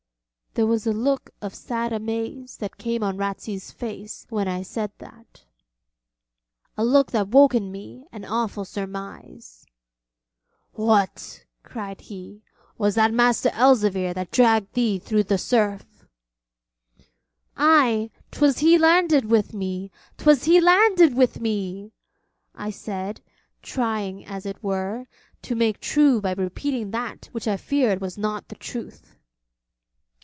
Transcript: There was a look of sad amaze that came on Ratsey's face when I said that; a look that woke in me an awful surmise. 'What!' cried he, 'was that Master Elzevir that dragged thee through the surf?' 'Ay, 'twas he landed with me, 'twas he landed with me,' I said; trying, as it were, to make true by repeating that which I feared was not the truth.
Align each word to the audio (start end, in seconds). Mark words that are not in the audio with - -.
There 0.53 0.67
was 0.67 0.85
a 0.85 0.91
look 0.91 1.29
of 1.41 1.55
sad 1.55 1.93
amaze 1.93 2.57
that 2.57 2.77
came 2.77 3.03
on 3.03 3.15
Ratsey's 3.15 3.71
face 3.71 4.25
when 4.29 4.49
I 4.49 4.63
said 4.63 4.91
that; 4.97 5.45
a 6.75 6.83
look 6.83 7.11
that 7.11 7.29
woke 7.29 7.55
in 7.55 7.71
me 7.71 8.05
an 8.11 8.25
awful 8.25 8.65
surmise. 8.65 9.65
'What!' 10.73 11.45
cried 11.63 12.01
he, 12.01 12.43
'was 12.77 12.95
that 12.95 13.13
Master 13.13 13.47
Elzevir 13.53 14.13
that 14.13 14.31
dragged 14.31 14.73
thee 14.73 14.99
through 14.99 15.23
the 15.23 15.37
surf?' 15.37 16.05
'Ay, 17.55 18.09
'twas 18.31 18.57
he 18.57 18.77
landed 18.77 19.23
with 19.31 19.53
me, 19.53 19.89
'twas 20.17 20.43
he 20.43 20.59
landed 20.59 21.15
with 21.15 21.39
me,' 21.39 21.93
I 22.55 22.71
said; 22.71 23.21
trying, 23.61 24.25
as 24.25 24.45
it 24.45 24.61
were, 24.61 25.07
to 25.43 25.55
make 25.55 25.79
true 25.79 26.19
by 26.19 26.33
repeating 26.33 26.91
that 26.91 27.29
which 27.31 27.47
I 27.47 27.55
feared 27.55 28.01
was 28.01 28.17
not 28.17 28.49
the 28.49 28.55
truth. 28.55 29.15